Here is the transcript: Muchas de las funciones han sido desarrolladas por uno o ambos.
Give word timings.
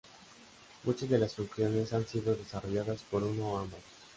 Muchas 0.83 1.07
de 1.09 1.19
las 1.19 1.35
funciones 1.35 1.93
han 1.93 2.07
sido 2.07 2.35
desarrolladas 2.35 3.03
por 3.03 3.21
uno 3.21 3.51
o 3.51 3.57
ambos. 3.59 3.81